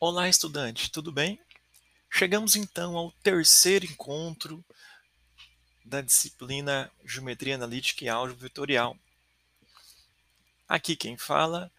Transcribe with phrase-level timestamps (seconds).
[0.00, 1.40] Olá, estudante, tudo bem?
[2.10, 4.62] Chegamos então ao terceiro encontro
[5.84, 8.98] da disciplina Geometria Analítica e Álgebra Vetorial.
[10.68, 11.72] Aqui quem fala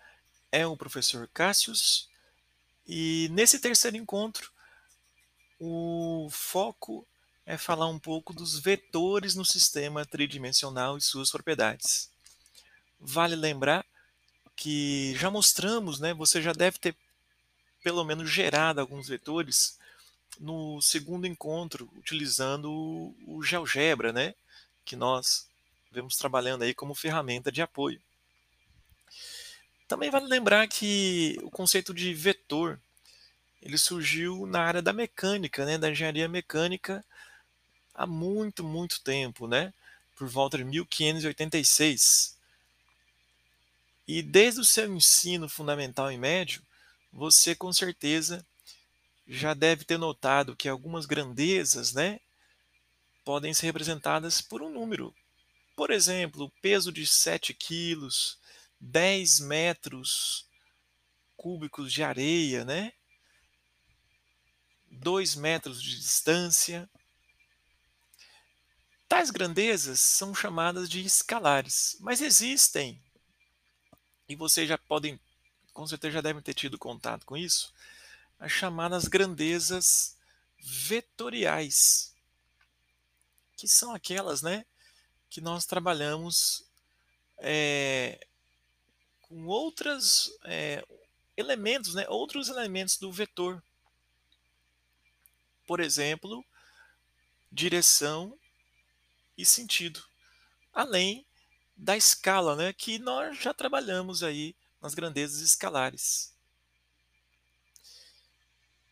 [0.50, 2.10] é o professor Cássius
[2.88, 4.50] e nesse terceiro encontro
[5.60, 7.06] o foco
[7.46, 12.10] é falar um pouco dos vetores no sistema tridimensional e suas propriedades.
[13.00, 13.86] Vale lembrar
[14.56, 16.96] que já mostramos, né, você já deve ter
[17.86, 19.78] pelo menos gerado alguns vetores
[20.40, 22.72] no segundo encontro, utilizando
[23.28, 24.34] o, GeoGebra, né,
[24.84, 25.48] que nós
[25.92, 28.02] vemos trabalhando aí como ferramenta de apoio.
[29.88, 32.80] Também vale lembrar que o conceito de vetor
[33.62, 37.06] ele surgiu na área da mecânica, né, da engenharia mecânica,
[37.94, 39.72] há muito, muito tempo, né,
[40.16, 42.36] por volta de 1586.
[44.08, 46.64] E desde o seu ensino fundamental e médio,
[47.16, 48.46] você com certeza
[49.26, 52.20] já deve ter notado que algumas grandezas, né,
[53.24, 55.16] podem ser representadas por um número.
[55.78, 58.38] Por exemplo, peso de 7 quilos,
[58.82, 60.46] 10 metros
[61.38, 62.92] cúbicos de areia, né?
[64.92, 66.90] 2 metros de distância.
[69.08, 73.02] Tais grandezas são chamadas de escalares, mas existem,
[74.28, 75.20] e vocês já podem
[75.76, 77.74] com certeza já devem ter tido contato com isso,
[78.40, 80.18] as chamadas grandezas
[80.58, 82.16] vetoriais,
[83.58, 84.66] que são aquelas, né,
[85.30, 86.66] que nós trabalhamos
[87.40, 88.26] é,
[89.24, 90.82] com outros é,
[91.36, 93.62] elementos, né, outros elementos do vetor.
[95.68, 96.44] Por exemplo,
[97.52, 98.40] direção
[99.38, 100.02] e sentido,
[100.74, 101.26] além
[101.76, 104.56] da escala, né, que nós já trabalhamos aí
[104.86, 106.32] nas grandezas escalares.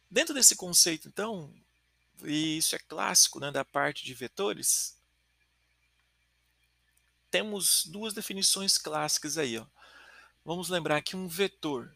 [0.10, 1.54] Dentro desse conceito, então,
[2.24, 4.98] e isso é clássico né, da parte de vetores,
[7.30, 9.58] temos duas definições clássicas aí.
[9.58, 9.66] Ó.
[10.44, 11.96] Vamos lembrar que um vetor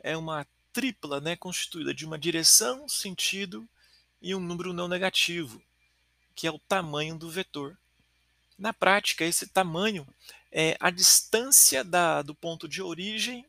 [0.00, 3.66] é uma tripla né, constituída de uma direção, sentido
[4.20, 5.62] e um número não negativo,
[6.34, 7.78] que é o tamanho do vetor.
[8.58, 10.06] Na prática, esse tamanho
[10.50, 13.44] é a distância da, do ponto de origem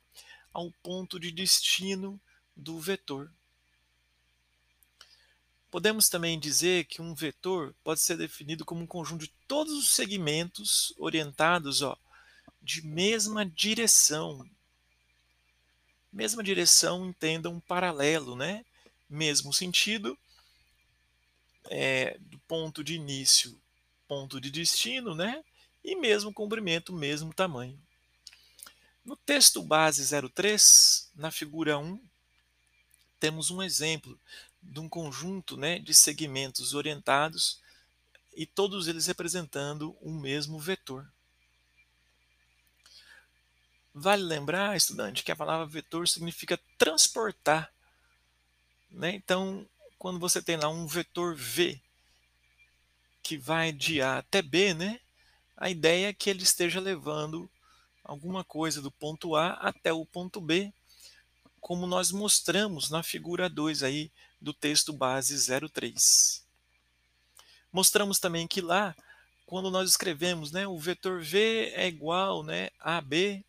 [0.53, 2.19] ao ponto de destino
[2.56, 3.31] do vetor.
[5.72, 9.95] Podemos também dizer que um vetor pode ser definido como um conjunto de todos os
[9.95, 11.97] segmentos orientados ó,
[12.62, 14.50] de mesma direção.
[16.12, 18.66] Mesma direção, entenda um paralelo, né?
[19.09, 20.18] Mesmo sentido,
[21.69, 23.57] é, do ponto de início
[24.07, 25.44] ponto de destino, né?
[25.84, 27.79] E mesmo comprimento, mesmo tamanho.
[29.06, 32.00] No texto base 03, na figura 1,
[33.19, 34.19] temos um exemplo
[34.62, 37.62] de um conjunto né, de segmentos orientados
[38.35, 41.09] e todos eles representando um mesmo vetor.
[43.94, 47.72] Vale lembrar, estudante, que a palavra vetor significa transportar.
[48.91, 49.12] Né?
[49.16, 51.81] Então, quando você tem lá um vetor V
[53.28, 55.02] que vai de A até B, né?
[55.58, 57.52] A ideia é que ele esteja levando
[58.02, 60.72] alguma coisa do ponto A até o ponto B,
[61.60, 65.36] como nós mostramos na figura 2 aí do texto base
[65.70, 66.42] 03.
[67.70, 68.96] Mostramos também que lá,
[69.46, 73.44] quando nós escrevemos, né, o vetor V é igual, né, a B.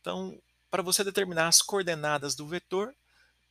[0.00, 2.94] Então, para você determinar as coordenadas do vetor,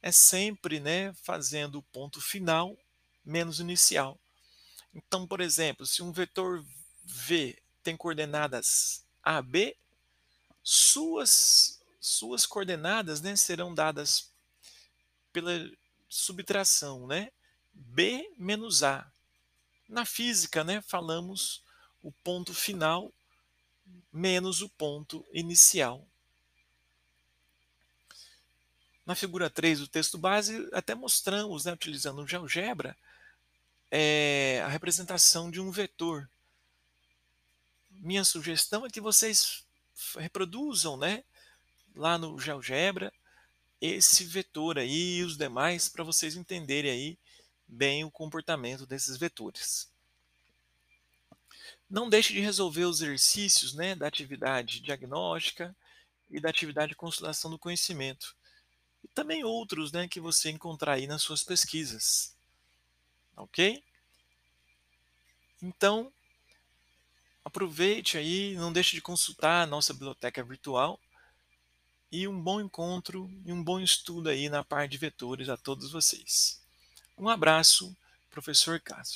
[0.02, 2.74] é sempre, né, fazendo o ponto final
[3.26, 4.18] menos inicial.
[4.94, 6.64] Então, por exemplo, se um vetor
[7.06, 9.76] V tem coordenadas A, B,
[10.64, 14.30] suas, suas coordenadas né, serão dadas
[15.34, 15.52] pela
[16.10, 17.32] subtração, né?
[17.74, 19.10] B menos A.
[19.88, 21.64] Na física, né, falamos
[22.04, 23.12] o ponto final
[24.12, 26.06] menos o ponto inicial.
[29.06, 32.96] Na figura 3 do texto base, até mostramos, né, utilizando o GeoGebra,
[33.92, 36.30] é, a representação de um vetor.
[37.90, 39.66] Minha sugestão é que vocês
[40.18, 41.24] reproduzam, né,
[41.94, 43.14] lá no GeoGebra,
[43.82, 47.20] esse vetor aí e os demais para vocês entenderem aí
[47.68, 49.92] bem o comportamento desses vetores.
[51.90, 55.76] Não deixe de resolver os exercícios né, da atividade diagnóstica
[56.30, 58.36] e da atividade de consolidação do conhecimento.
[59.04, 62.34] E também outros né, que você encontrar aí nas suas pesquisas
[63.36, 63.84] ok?
[65.62, 66.12] Então,
[67.46, 71.00] aproveite aí, não deixe de consultar a nossa biblioteca virtual
[72.12, 75.92] e um bom encontro e um bom estudo aí na parte de vetores a todos
[75.92, 76.62] vocês.
[77.18, 77.96] Um abraço,
[78.30, 79.10] professor Cássio.